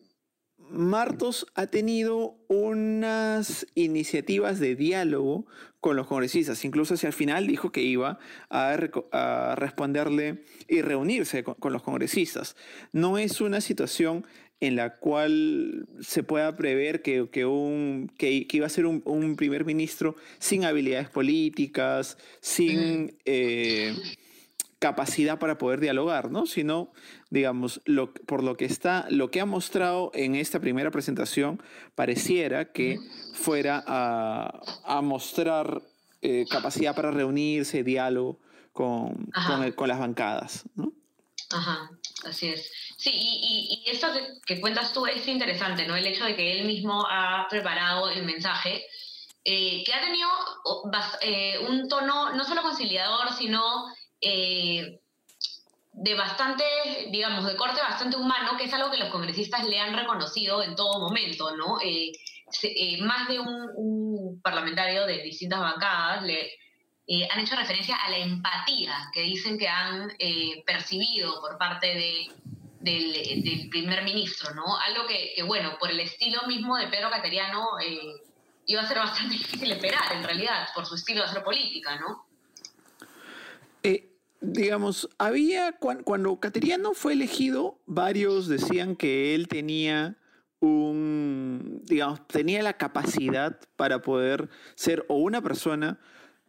Martos 0.70 1.48
ha 1.56 1.68
tenido 1.68 2.36
unas 2.50 3.66
iniciativas 3.76 4.60
de 4.60 4.76
diálogo 4.76 5.46
con 5.80 5.96
los 5.96 6.08
congresistas. 6.08 6.66
Incluso 6.66 6.96
hacia 6.96 7.08
el 7.08 7.14
final 7.14 7.48
dijo 7.48 7.72
que 7.72 7.82
iba 7.82 8.20
a, 8.50 8.76
responderle 9.56 10.44
y 10.68 10.82
reunirse 10.82 11.44
con, 11.44 11.72
los 11.72 11.84
congresistas. 11.84 12.56
No 12.92 13.18
es 13.18 13.40
una 13.40 13.62
situación 13.62 14.26
en 14.60 14.76
la 14.76 14.98
cual 14.98 15.88
se 16.02 16.24
pueda 16.24 16.56
prever 16.56 17.02
que, 17.02 17.30
que, 17.30 17.46
un, 17.46 18.12
que, 18.18 18.48
iba 18.50 18.66
a 18.66 18.70
ser 18.70 18.86
un, 18.86 19.36
primer 19.36 19.66
ministro 19.66 20.16
sin 20.40 20.66
habilidades 20.66 21.10
políticas, 21.10 22.18
sin 22.42 23.18
eh, 23.26 23.96
capacidad 24.80 25.38
para 25.38 25.58
poder 25.58 25.80
dialogar, 25.80 26.32
¿no? 26.32 26.46
Sino 26.46 26.92
digamos, 27.30 27.82
lo, 27.86 28.14
por 28.14 28.44
lo 28.44 28.56
que 28.56 28.66
está, 28.66 29.06
lo 29.10 29.32
que 29.32 29.42
ha 29.42 29.46
mostrado 29.46 30.12
en 30.14 30.36
esta 30.36 30.60
primera 30.60 30.92
presentación, 30.92 31.62
pareciera 31.96 32.72
que 32.72 33.00
fuera 33.34 33.84
a, 33.86 35.02
mostrar 35.02 35.82
eh, 36.22 36.46
capacidad 36.50 36.96
para 36.96 37.12
reunirse, 37.12 37.84
diálogo 37.84 38.40
con, 38.72 39.30
con, 39.76 39.88
las 39.88 40.00
bancadas, 40.00 40.66
¿no? 40.76 40.94
Ajá, 41.50 41.92
así 42.26 42.48
es. 42.48 42.72
Sí, 42.98 43.12
y, 43.14 43.84
y, 43.86 43.90
esto 43.92 44.08
que, 44.46 44.60
cuentas 44.60 44.92
tú 44.92 45.06
es 45.06 45.28
interesante, 45.28 45.86
¿no? 45.86 45.96
El 45.96 46.08
hecho 46.08 46.26
de 46.26 46.36
que 46.36 46.60
él 46.60 46.66
mismo 46.66 47.06
ha 47.10 47.48
preparado 47.50 48.10
el 48.10 48.24
mensaje, 48.24 48.86
eh, 49.46 49.84
que 49.86 49.94
ha 49.94 50.02
tenido 50.02 50.30
eh, 51.22 51.60
un 51.70 51.88
tono 51.88 52.34
no 52.34 52.44
solo 52.44 52.64
conciliador, 52.64 53.32
sino 53.34 53.86
de 55.98 56.14
bastante, 56.14 56.64
digamos, 57.10 57.46
de 57.46 57.56
corte 57.56 57.82
bastante 57.82 58.18
humano, 58.18 58.56
que 58.56 58.66
es 58.66 58.74
algo 58.74 58.92
que 58.92 58.98
los 58.98 59.10
congresistas 59.10 59.66
le 59.66 59.80
han 59.80 59.96
reconocido 59.96 60.62
en 60.62 60.76
todo 60.76 61.00
momento, 61.00 61.56
¿no? 61.56 61.80
Eh, 61.82 62.12
eh, 62.64 63.02
más 63.02 63.28
de 63.28 63.40
un, 63.40 64.40
parlamentario 64.44 65.06
de 65.08 65.24
distintas 65.24 65.60
bancadas 65.60 66.24
le 66.24 66.52
eh, 67.08 67.28
han 67.30 67.40
hecho 67.40 67.56
referencia 67.56 67.96
a 67.96 68.10
la 68.12 68.20
empatía 68.20 69.10
que 69.12 69.24
dicen 69.24 69.58
que 69.58 69.68
han 69.68 70.10
percibido 70.66 71.42
por 71.42 71.58
parte 71.58 71.88
de, 71.88 72.28
del, 72.92 73.70
primer 73.70 74.04
ministro, 74.04 74.54
¿no? 74.54 74.78
Algo 74.78 75.08
que, 75.08 75.42
bueno, 75.44 75.78
por 75.80 75.92
el 75.92 76.00
estilo 76.00 76.42
mismo 76.48 76.78
de 76.78 76.88
Pedro 76.88 77.10
Cateriano 77.10 77.66
iba 78.66 78.82
a 78.82 78.88
ser 78.88 78.98
bastante 78.98 79.34
difícil 79.38 79.72
esperar, 79.72 80.14
en 80.14 80.24
realidad, 80.24 80.68
por 80.74 80.86
su 80.86 80.96
estilo 80.96 81.22
de 81.22 81.30
hacer 81.30 81.44
política, 81.44 82.00
¿no? 82.00 82.26
digamos, 84.40 85.10
había, 85.18 85.74
cuando, 85.74 86.40
Cateriano 86.40 86.94
fue 86.94 87.14
elegido, 87.14 87.80
varios 87.86 88.48
decían 88.48 88.96
que 88.96 89.34
él 89.36 89.48
tenía 89.48 90.18
un, 90.60 91.82
digamos, 91.86 92.28
tenía 92.28 92.62
la 92.64 92.74
capacidad 92.74 93.60
para 93.76 94.02
poder 94.02 94.50
ser 94.76 95.06
o 95.08 95.16
una 95.16 95.42
persona 95.42 96.00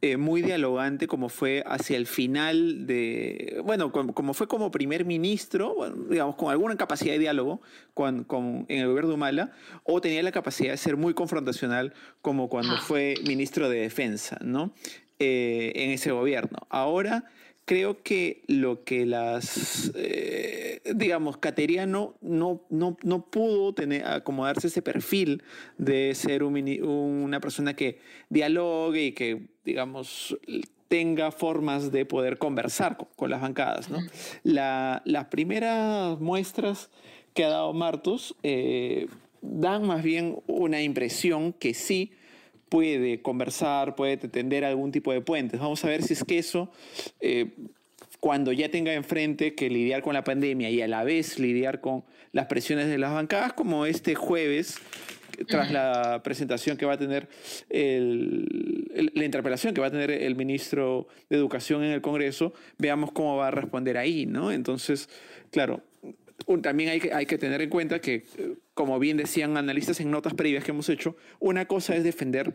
eh, 0.00 0.16
muy 0.16 0.42
dialogante 0.42 1.08
como 1.08 1.28
fue 1.28 1.64
hacia 1.66 1.96
el 1.96 2.06
final 2.06 2.86
de, 2.86 3.60
bueno, 3.64 3.90
como, 3.90 4.32
fue 4.32 4.46
como 4.46 4.70
primer 4.70 5.04
ministro, 5.04 5.74
digamos, 6.08 6.36
con 6.36 6.50
alguna 6.50 6.76
capacidad 6.76 7.14
de 7.14 7.18
diálogo 7.18 7.60
con, 7.94 8.24
en 8.68 8.78
el 8.78 8.86
gobierno 8.86 9.08
de 9.08 9.14
Humala, 9.14 9.52
o 9.82 10.00
tenía 10.00 10.22
la 10.22 10.30
capacidad 10.30 10.70
de 10.70 10.76
ser 10.76 10.96
muy 10.96 11.14
confrontacional 11.14 11.94
como 12.22 12.48
cuando 12.48 12.76
fue 12.76 13.14
ministro 13.26 13.68
de 13.68 13.80
Defensa, 13.80 14.38
¿no? 14.40 14.72
Eh, 15.18 15.72
en 15.74 15.90
ese 15.90 16.12
gobierno. 16.12 16.58
Ahora 16.68 17.24
creo 17.68 18.02
que 18.02 18.42
lo 18.46 18.82
que 18.82 19.04
las, 19.04 19.92
eh, 19.94 20.80
digamos, 20.94 21.36
Cateriano 21.36 22.14
no, 22.22 22.64
no, 22.70 22.96
no 23.02 23.26
pudo 23.26 23.74
tener, 23.74 24.06
acomodarse 24.06 24.68
ese 24.68 24.80
perfil 24.80 25.42
de 25.76 26.14
ser 26.14 26.42
una 26.44 27.40
persona 27.40 27.74
que 27.74 27.98
dialogue 28.30 29.04
y 29.04 29.12
que, 29.12 29.48
digamos, 29.68 30.36
tenga 30.88 31.30
formas 31.30 31.92
de 31.92 32.06
poder 32.06 32.38
conversar 32.38 32.96
con, 33.16 33.30
las 33.30 33.40
bancadas. 33.40 33.90
¿no? 33.90 33.98
las 34.42 35.26
primeras 35.26 36.18
muestras 36.18 36.90
que 37.34 37.44
ha 37.44 37.50
dado 37.50 37.72
Martos 37.74 38.34
eh, 38.42 39.06
dan 39.42 39.86
más 39.86 40.02
bien 40.02 40.38
una 40.46 40.82
impresión 40.82 41.52
que 41.52 41.74
sí 41.74 42.12
puede 42.68 43.22
conversar, 43.22 43.94
puede 43.94 44.16
tender 44.16 44.64
algún 44.64 44.90
tipo 44.90 45.12
de 45.12 45.20
puentes. 45.20 45.60
Vamos 45.60 45.84
a 45.84 45.88
ver 45.88 46.02
si 46.02 46.14
es 46.14 46.24
que 46.24 46.38
eso, 46.38 46.70
eh, 47.20 47.50
cuando 48.20 48.52
ya 48.52 48.70
tenga 48.70 48.92
enfrente 48.94 49.54
que 49.54 49.70
lidiar 49.70 50.02
con 50.02 50.14
la 50.14 50.24
pandemia 50.24 50.70
y 50.70 50.82
a 50.82 50.88
la 50.88 51.04
vez 51.04 51.38
lidiar 51.38 51.80
con 51.80 52.04
las 52.32 52.46
presiones 52.46 52.88
de 52.88 52.98
las 52.98 53.12
bancadas, 53.12 53.52
como 53.52 53.86
este 53.86 54.14
jueves, 54.14 54.78
tras 55.48 55.70
la 55.70 56.20
presentación 56.22 56.76
que 56.76 56.86
va 56.86 56.94
a 56.94 56.98
tener, 56.98 57.28
la 57.70 59.24
interpelación 59.24 59.74
que 59.74 59.80
va 59.80 59.88
a 59.88 59.90
tener 59.90 60.10
el 60.10 60.36
ministro 60.36 61.08
de 61.28 61.36
Educación 61.36 61.84
en 61.84 61.92
el 61.92 62.00
Congreso, 62.00 62.52
veamos 62.78 63.12
cómo 63.12 63.36
va 63.36 63.48
a 63.48 63.50
responder 63.50 63.96
ahí, 63.96 64.26
¿no? 64.26 64.52
Entonces, 64.52 65.08
claro, 65.50 65.82
también 66.62 66.90
hay 66.90 67.00
que, 67.00 67.12
hay 67.12 67.26
que 67.26 67.38
tener 67.38 67.62
en 67.62 67.70
cuenta 67.70 68.00
que, 68.00 68.24
como 68.74 68.98
bien 68.98 69.16
decían 69.16 69.56
analistas 69.56 70.00
en 70.00 70.10
notas 70.10 70.34
previas 70.34 70.64
que 70.64 70.70
hemos 70.70 70.88
hecho, 70.88 71.16
una 71.40 71.66
cosa 71.66 71.96
es 71.96 72.04
defender 72.04 72.54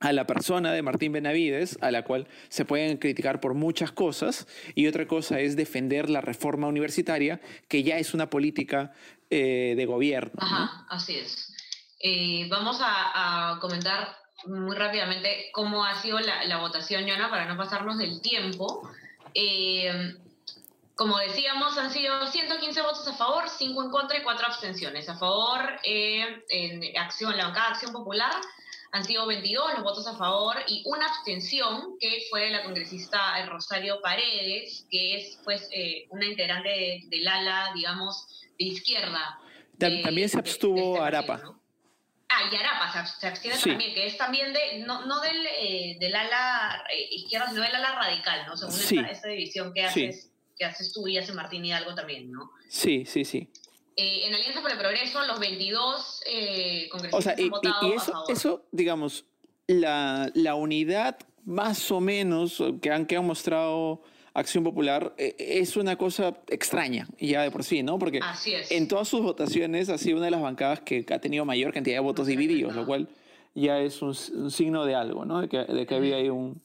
a 0.00 0.12
la 0.12 0.26
persona 0.26 0.72
de 0.72 0.82
Martín 0.82 1.12
Benavides, 1.12 1.78
a 1.80 1.90
la 1.90 2.04
cual 2.04 2.28
se 2.48 2.64
pueden 2.64 2.98
criticar 2.98 3.40
por 3.40 3.54
muchas 3.54 3.92
cosas, 3.92 4.46
y 4.74 4.86
otra 4.86 5.06
cosa 5.06 5.40
es 5.40 5.56
defender 5.56 6.10
la 6.10 6.20
reforma 6.20 6.68
universitaria, 6.68 7.40
que 7.68 7.82
ya 7.82 7.98
es 7.98 8.12
una 8.12 8.28
política 8.28 8.92
eh, 9.30 9.74
de 9.76 9.86
gobierno. 9.86 10.34
Ajá, 10.36 10.86
así 10.88 11.16
es. 11.16 11.55
Eh, 12.00 12.46
vamos 12.50 12.78
a, 12.80 13.58
comentar 13.60 14.16
muy 14.44 14.76
rápidamente 14.76 15.50
cómo 15.52 15.84
ha 15.84 16.00
sido 16.00 16.18
la, 16.20 16.58
votación, 16.58 17.06
Yona, 17.06 17.30
para 17.30 17.46
no 17.46 17.56
pasarnos 17.56 17.98
del 17.98 18.20
tiempo. 18.20 18.88
Eh, 19.34 20.14
como 20.96 21.18
decíamos, 21.18 21.76
han 21.76 21.92
sido 21.92 22.26
115 22.26 22.80
votos 22.80 23.06
a 23.06 23.12
favor, 23.12 23.50
5 23.50 23.84
en 23.84 23.90
contra 23.90 24.16
y 24.16 24.22
4 24.22 24.46
abstenciones. 24.46 25.08
A 25.10 25.16
favor, 25.16 25.78
eh, 25.84 26.42
en 26.48 26.96
acción, 26.96 27.36
la 27.36 27.44
bancada 27.44 27.68
Acción 27.68 27.92
Popular, 27.92 28.32
han 28.92 29.04
sido 29.04 29.26
22 29.26 29.74
los 29.74 29.82
votos 29.82 30.06
a 30.06 30.16
favor 30.16 30.56
y 30.66 30.82
una 30.86 31.06
abstención 31.06 31.98
que 32.00 32.24
fue 32.30 32.50
la 32.50 32.62
congresista 32.62 33.44
Rosario 33.44 34.00
Paredes, 34.00 34.86
que 34.90 35.18
es 35.18 35.38
pues 35.44 35.68
eh, 35.70 36.06
una 36.08 36.24
integrante 36.24 37.02
del 37.08 37.28
ala, 37.28 37.72
digamos, 37.74 38.46
de 38.58 38.64
izquierda. 38.64 39.38
también 39.78 40.30
se 40.30 40.38
abstuvo 40.38 40.94
este 40.94 41.04
Arapa. 41.04 41.42
Ah, 42.28 42.50
y 42.50 42.56
Arapa 42.56 43.06
se, 43.06 43.26
abstiene 43.28 43.56
también, 43.56 43.94
que 43.94 44.06
es 44.06 44.18
también 44.18 44.52
de, 44.52 44.84
no, 44.84 45.06
no 45.06 45.20
del, 45.20 45.46
eh, 45.60 45.96
del 46.00 46.14
ala 46.14 46.82
izquierda, 47.10 47.48
sino 47.48 47.62
del 47.62 47.74
ala 47.74 47.94
radical, 47.94 48.46
¿no? 48.46 48.56
Según 48.56 49.06
esta, 49.06 49.28
división 49.28 49.72
que 49.72 49.84
haces 49.84 50.30
que 50.58 50.64
haces 50.64 50.92
tú 50.92 51.06
y 51.06 51.18
hace 51.18 51.32
Martín 51.34 51.64
Hidalgo 51.64 51.94
también, 51.94 52.32
¿no? 52.32 52.50
Sí, 52.68 53.04
sí, 53.04 53.24
sí. 53.24 53.48
en 53.94 54.34
Alianza 54.34 54.62
por 54.62 54.70
el 54.70 54.78
Progreso, 54.78 55.24
los 55.26 55.38
22 55.38 56.22
congresistas 56.90 57.12
o 57.12 57.22
sea, 57.22 57.34
han 57.38 57.50
votado 57.50 57.88
y 57.88 57.92
eso, 57.92 58.02
a 58.02 58.12
favor. 58.12 58.32
eso, 58.32 58.66
digamos, 58.72 59.26
la, 59.66 60.30
la 60.34 60.54
unidad 60.54 61.18
más 61.44 61.90
o 61.90 62.00
menos 62.00 62.62
que 62.80 62.90
han, 62.90 63.06
que 63.06 63.16
han 63.16 63.26
mostrado 63.26 64.02
Acción 64.38 64.64
Popular 64.64 65.14
eh, 65.16 65.34
es 65.38 65.76
una 65.76 65.96
cosa 65.96 66.34
extraña, 66.48 67.08
ya 67.18 67.42
de 67.42 67.50
por 67.50 67.64
sí, 67.64 67.82
¿no? 67.82 67.98
Porque 67.98 68.20
en 68.70 68.86
todas 68.86 69.08
sus 69.08 69.22
votaciones 69.22 69.88
ha 69.88 69.98
sido 69.98 70.18
una 70.18 70.26
de 70.26 70.30
las 70.30 70.42
bancadas 70.42 70.80
que 70.80 71.04
ha 71.10 71.18
tenido 71.18 71.44
mayor 71.44 71.72
cantidad 71.72 71.96
de 71.96 72.00
votos 72.00 72.26
divididos, 72.26 72.74
lo 72.74 72.84
cual 72.84 73.08
ya 73.56 73.80
es 73.80 74.02
un, 74.02 74.14
signo 74.14 74.84
de 74.84 74.94
algo, 74.94 75.24
¿no? 75.24 75.40
De 75.40 75.48
que, 75.48 75.58
de 75.58 75.86
que 75.86 75.94
había 75.94 76.16
ahí 76.16 76.28
un, 76.28 76.60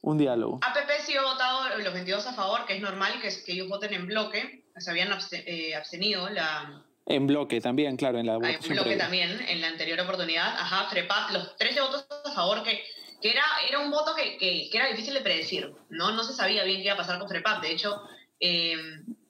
un 0.00 0.18
diálogo. 0.18 0.60
APP 0.62 0.90
sí 1.04 1.14
ha 1.14 1.22
votado 1.22 1.78
los 1.78 1.92
22 1.92 2.26
a 2.26 2.32
favor, 2.32 2.64
que 2.66 2.76
es 2.76 2.80
normal 2.80 3.12
que, 3.20 3.28
que 3.44 3.52
ellos 3.52 3.68
voten 3.68 3.92
en 3.92 4.06
bloque, 4.06 4.64
se 4.76 4.90
habían 4.90 5.10
eh, 5.32 5.74
abstenido 5.74 6.28
la... 6.30 6.82
En 7.04 7.26
bloque 7.26 7.60
también, 7.60 7.96
claro, 7.96 8.18
en 8.18 8.26
la 8.26 8.34
ah, 8.34 8.50
En 8.50 8.68
bloque 8.74 8.96
también, 8.96 9.30
en 9.48 9.60
la 9.60 9.68
anterior 9.68 10.00
oportunidad. 10.00 10.54
Ajá, 10.58 10.88
FREPAP, 10.90 11.30
los 11.32 11.56
13 11.56 11.80
votos 11.80 12.06
a 12.24 12.32
favor 12.32 12.62
que 12.62 12.82
que 13.20 13.30
era, 13.30 13.44
era 13.68 13.80
un 13.80 13.90
voto 13.90 14.14
que, 14.14 14.38
que, 14.38 14.70
era 14.72 14.88
difícil 14.88 15.14
de 15.14 15.20
predecir, 15.20 15.74
¿no? 15.90 16.12
No 16.12 16.22
se 16.22 16.32
sabía 16.32 16.64
bien 16.64 16.78
qué 16.78 16.84
iba 16.84 16.94
a 16.94 16.98
pasar 16.98 17.18
con 17.18 17.28
FREPAP. 17.28 17.62
De 17.62 17.72
hecho, 17.72 18.00
eh, 18.40 18.76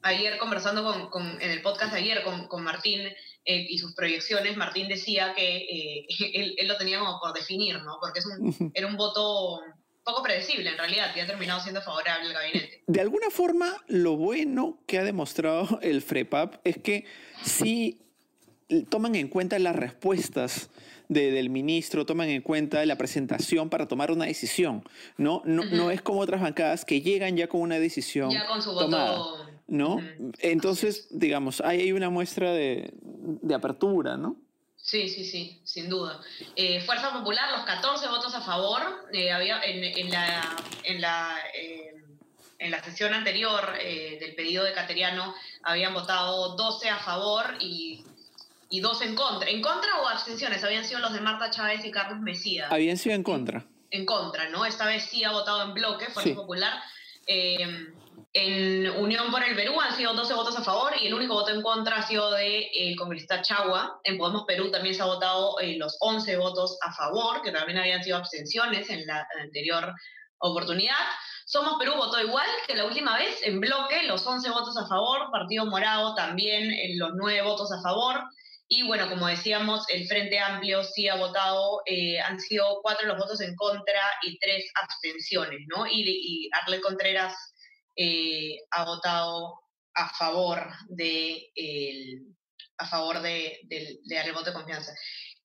ayer 0.02 0.38
conversando 0.38 0.84
con, 0.84 1.10
con, 1.10 1.40
en 1.40 1.50
el 1.50 1.62
podcast 1.62 1.92
de 1.92 2.00
ayer 2.00 2.22
con, 2.22 2.48
con 2.48 2.62
Martín 2.62 3.00
eh, 3.00 3.66
y 3.68 3.78
sus 3.78 3.94
proyecciones, 3.94 4.56
Martín 4.56 4.88
decía 4.88 5.34
que 5.34 5.56
eh, 5.56 6.06
él, 6.34 6.54
él, 6.58 6.68
lo 6.68 6.76
tenía 6.76 6.98
como 6.98 7.18
por 7.18 7.32
definir, 7.32 7.82
¿no? 7.82 7.98
Porque 8.00 8.20
es 8.20 8.26
un, 8.26 8.72
era 8.74 8.86
un 8.86 8.96
voto 8.96 9.60
poco 10.08 10.22
predecible 10.22 10.70
en 10.70 10.78
realidad, 10.78 11.12
que 11.12 11.20
ha 11.20 11.26
terminado 11.26 11.60
siendo 11.60 11.82
favorable 11.82 12.28
al 12.28 12.32
gabinete. 12.32 12.82
De 12.86 13.00
alguna 13.00 13.28
forma, 13.30 13.76
lo 13.88 14.16
bueno 14.16 14.82
que 14.86 14.98
ha 14.98 15.04
demostrado 15.04 15.78
el 15.82 16.00
FREPAP 16.00 16.56
es 16.64 16.78
que 16.78 17.04
sí 17.42 18.07
toman 18.88 19.14
en 19.14 19.28
cuenta 19.28 19.58
las 19.58 19.76
respuestas 19.76 20.70
del 21.08 21.48
ministro, 21.48 22.04
toman 22.04 22.28
en 22.28 22.42
cuenta 22.42 22.84
la 22.84 22.96
presentación 22.96 23.70
para 23.70 23.88
tomar 23.88 24.10
una 24.10 24.26
decisión. 24.26 24.84
No, 25.16 25.42
no, 25.44 25.64
no 25.64 25.90
es 25.90 26.02
como 26.02 26.20
otras 26.20 26.40
bancadas 26.40 26.84
que 26.84 27.00
llegan 27.00 27.36
ya 27.36 27.48
con 27.48 27.62
una 27.62 27.78
decisión 27.78 28.30
ya 28.30 28.46
con 28.46 28.62
su 28.62 28.76
tomada. 28.76 29.18
¿no? 29.68 29.98
Entonces, 30.38 31.06
digamos, 31.10 31.60
hay, 31.60 31.92
una 31.92 32.10
muestra 32.10 32.52
de, 32.52 32.92
apertura, 33.54 34.16
¿no? 34.16 34.36
Sí, 34.76 35.08
sí, 35.08 35.24
sí, 35.24 35.60
sin 35.64 35.90
duda. 35.90 36.20
Eh, 36.56 36.80
Fuerza 36.80 37.12
Popular, 37.12 37.50
los 37.52 37.66
14 37.66 38.08
votos 38.08 38.34
a 38.34 38.40
favor. 38.40 38.80
Eh, 39.12 39.30
había 39.30 39.60
en, 39.62 40.10
la, 40.10 40.56
en, 40.84 41.00
la, 41.02 41.36
eh, 41.54 41.94
en 42.58 42.70
la 42.70 42.82
sesión 42.82 43.12
anterior 43.12 43.72
del 43.78 44.34
pedido 44.34 44.64
de 44.64 44.72
Cateriano 44.72 45.34
habían 45.62 45.92
votado 45.92 46.56
12 46.56 46.88
a 46.88 46.98
favor 46.98 47.44
y 47.60 48.02
y 48.70 48.80
dos 48.80 49.00
en 49.02 49.14
contra. 49.14 49.48
¿En 49.48 49.62
contra 49.62 50.00
o 50.02 50.08
abstenciones? 50.08 50.62
Habían 50.64 50.84
sido 50.84 51.00
los 51.00 51.12
de 51.12 51.20
Marta 51.20 51.50
Chávez 51.50 51.84
y 51.84 51.90
Carlos 51.90 52.20
Mesía. 52.20 52.68
Habían 52.70 52.96
sido 52.96 53.14
en 53.14 53.22
contra. 53.22 53.64
En, 53.90 54.04
contra, 54.04 54.48
¿no? 54.50 54.64
Esta 54.64 54.86
vez 54.86 55.04
sí 55.04 55.24
ha 55.24 55.32
votado 55.32 55.62
en 55.62 55.74
bloque, 55.74 56.06
Fuerza 56.06 56.34
Popular. 56.34 56.82
Eh, 57.26 57.88
en 58.34 58.90
Unión 58.90 59.30
por 59.30 59.42
el 59.42 59.56
Perú 59.56 59.80
han 59.80 59.96
sido 59.96 60.12
12 60.12 60.34
votos 60.34 60.56
a 60.58 60.62
favor 60.62 60.92
y 61.00 61.06
el 61.06 61.14
único 61.14 61.34
voto 61.34 61.50
en 61.50 61.62
contra 61.62 61.96
ha 61.96 62.06
sido 62.06 62.30
de 62.32 62.68
el 62.74 62.96
congresista 62.96 63.40
Chagua. 63.40 64.00
En 64.04 64.18
Podemos 64.18 64.44
Perú 64.46 64.70
también 64.70 64.94
se 64.94 65.02
ha 65.02 65.06
votado 65.06 65.58
eh, 65.60 65.76
los 65.78 65.96
11 66.00 66.36
votos 66.36 66.78
a 66.82 66.92
favor, 66.92 67.42
que 67.42 67.52
también 67.52 67.78
habían 67.78 68.04
sido 68.04 68.18
abstenciones 68.18 68.90
en 68.90 69.06
la 69.06 69.26
anterior 69.40 69.94
oportunidad. 70.38 70.94
Somos 71.46 71.78
Perú 71.78 71.94
votó 71.96 72.20
igual 72.20 72.46
que 72.66 72.74
la 72.74 72.84
última 72.84 73.16
vez, 73.16 73.40
en 73.42 73.60
bloque, 73.60 74.02
los 74.02 74.26
11 74.26 74.50
votos 74.50 74.76
a 74.76 74.86
favor, 74.86 75.30
Partido 75.32 75.64
Morado 75.64 76.14
también 76.14 76.70
en 76.70 76.98
los 76.98 77.12
9 77.14 77.42
votos 77.42 77.72
a 77.72 77.80
favor, 77.80 78.22
y 78.70 78.82
bueno, 78.86 79.08
como 79.08 79.26
decíamos, 79.26 79.88
el 79.88 80.06
Frente 80.06 80.38
Amplio 80.38 80.84
sí 80.84 81.08
ha 81.08 81.16
votado, 81.16 81.80
eh, 81.86 82.20
han 82.20 82.38
sido 82.38 82.80
cuatro 82.82 83.06
los 83.06 83.16
votos 83.16 83.40
en 83.40 83.56
contra 83.56 84.00
y 84.22 84.38
tres 84.38 84.70
abstenciones, 84.74 85.60
¿no? 85.74 85.86
Y, 85.86 86.04
y 86.06 86.50
Arlet 86.52 86.82
Contreras 86.82 87.34
eh, 87.96 88.56
ha 88.70 88.84
votado 88.84 89.54
a 89.94 90.10
favor 90.10 90.60
de, 90.88 91.50
el, 91.54 92.26
a 92.76 92.86
favor 92.86 93.22
de, 93.22 93.58
de, 93.64 93.98
de 94.04 94.22
de 94.22 94.52
confianza. 94.52 94.92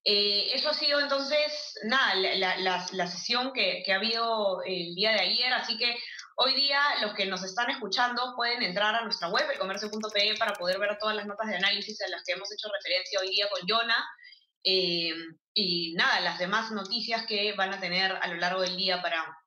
Eh, 0.06 0.52
eso 0.54 0.70
ha 0.70 0.74
sido 0.74 1.00
entonces, 1.00 1.76
nada, 1.86 2.16
la, 2.16 2.58
la, 2.58 2.86
la 2.92 3.08
sesión 3.08 3.54
que, 3.54 3.84
que, 3.86 3.94
ha 3.94 3.96
habido 3.96 4.62
el 4.64 4.94
día 4.96 5.14
de 5.14 5.22
ayer, 5.22 5.54
así 5.54 5.78
que 5.78 5.96
Hoy 6.36 6.56
día 6.56 6.82
los 7.02 7.14
que 7.14 7.28
nos 7.28 7.44
están 7.44 7.70
escuchando 7.70 8.34
pueden 8.36 8.64
entrar 8.64 8.96
a 8.96 9.04
nuestra 9.04 9.30
web, 9.30 9.50
elcomercio.pe, 9.52 10.36
para 10.40 10.54
poder 10.54 10.80
ver 10.80 10.98
todas 11.00 11.16
las 11.16 11.28
notas 11.28 11.48
de 11.48 11.58
análisis 11.58 12.02
a 12.02 12.10
las 12.10 12.24
que 12.24 12.34
hemos 12.34 12.52
hecho 12.52 12.70
referencia 12.70 13.20
hoy 13.20 13.30
día 13.30 13.48
con 13.50 13.68
Yona. 13.68 14.04
Eh, 14.64 15.14
y 15.54 15.94
nada, 15.94 16.22
las 16.22 16.40
demás 16.40 16.72
noticias 16.72 17.28
que 17.28 17.54
van 17.54 17.74
a 17.74 17.80
tener 17.80 18.12
a 18.12 18.28
lo 18.28 18.36
largo 18.36 18.62
del 18.62 18.76
día 18.76 19.00
para 19.02 19.38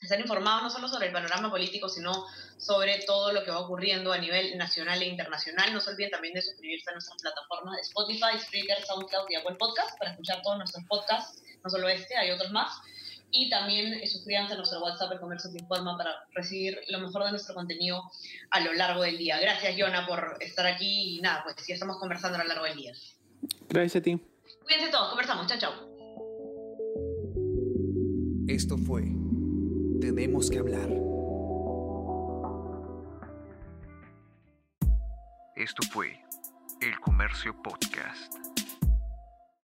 estar 0.00 0.20
informados 0.20 0.62
no 0.62 0.70
solo 0.70 0.86
sobre 0.86 1.08
el 1.08 1.12
panorama 1.12 1.50
político, 1.50 1.88
sino 1.88 2.24
sobre 2.56 3.00
todo 3.04 3.32
lo 3.32 3.42
que 3.42 3.50
va 3.50 3.58
ocurriendo 3.58 4.12
a 4.12 4.18
nivel 4.18 4.56
nacional 4.56 5.02
e 5.02 5.06
internacional. 5.06 5.72
No 5.72 5.80
se 5.80 5.90
olviden 5.90 6.12
también 6.12 6.34
de 6.34 6.42
suscribirse 6.42 6.90
a 6.90 6.92
nuestras 6.92 7.20
plataformas 7.20 7.74
de 7.74 7.82
Spotify, 7.82 8.38
Spreaker, 8.38 8.84
SoundCloud 8.86 9.28
y 9.30 9.34
Apple 9.34 9.56
Podcast 9.58 9.98
para 9.98 10.12
escuchar 10.12 10.40
todos 10.42 10.58
nuestros 10.58 10.84
podcasts, 10.84 11.42
no 11.64 11.70
solo 11.70 11.88
este, 11.88 12.16
hay 12.16 12.30
otros 12.30 12.52
más 12.52 12.80
y 13.30 13.50
también 13.50 14.06
suscríbanse 14.06 14.54
a 14.54 14.56
nuestro 14.56 14.80
WhatsApp, 14.80 15.12
el 15.12 15.20
Comercio 15.20 15.50
Te 15.50 15.58
Informa, 15.58 15.96
para 15.96 16.10
recibir 16.34 16.80
lo 16.88 17.00
mejor 17.00 17.24
de 17.24 17.30
nuestro 17.30 17.54
contenido 17.54 18.02
a 18.50 18.60
lo 18.60 18.72
largo 18.72 19.02
del 19.02 19.18
día. 19.18 19.38
Gracias, 19.40 19.76
Yona, 19.76 20.06
por 20.06 20.36
estar 20.40 20.66
aquí 20.66 21.18
y 21.18 21.20
nada, 21.20 21.42
pues 21.44 21.56
sí 21.58 21.72
estamos 21.72 21.98
conversando 21.98 22.38
a 22.38 22.42
lo 22.42 22.48
largo 22.48 22.64
del 22.64 22.76
día. 22.76 22.92
Gracias 23.68 23.96
a 23.96 24.02
ti. 24.02 24.18
Cuídense 24.64 24.90
todos, 24.90 25.08
conversamos. 25.08 25.46
Chao, 25.46 25.58
chao. 25.58 25.88
Esto 28.48 28.78
fue 28.78 29.02
Tenemos 30.00 30.48
que 30.48 30.58
hablar. 30.58 30.88
Esto 35.56 35.82
fue 35.90 36.22
El 36.80 36.98
Comercio 37.00 37.52
Podcast. 37.62 38.57